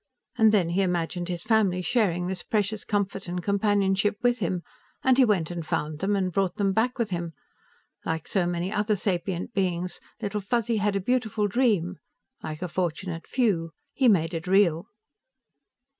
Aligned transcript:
And 0.35 0.51
then 0.51 0.69
he 0.69 0.81
imagined 0.81 1.27
his 1.27 1.43
family 1.43 1.83
sharing 1.83 2.25
this 2.25 2.41
precious 2.41 2.83
comfort 2.83 3.27
and 3.27 3.43
companionship 3.43 4.17
with 4.23 4.39
him, 4.39 4.63
and 5.03 5.15
he 5.15 5.23
went 5.23 5.51
and 5.51 5.63
found 5.63 5.99
them 5.99 6.15
and 6.15 6.31
brought 6.31 6.55
them 6.55 6.73
back 6.73 6.97
with 6.97 7.11
him. 7.11 7.33
Like 8.03 8.27
so 8.27 8.47
many 8.47 8.71
other 8.73 8.95
sapient 8.95 9.53
beings, 9.53 9.99
Little 10.19 10.41
Fuzzy 10.41 10.77
had 10.77 10.95
a 10.95 10.99
beautiful 11.01 11.47
dream; 11.47 11.97
like 12.41 12.63
a 12.63 12.67
fortunate 12.67 13.27
few, 13.27 13.73
he 13.93 14.07
made 14.07 14.33
it 14.33 14.47
real." 14.47 14.87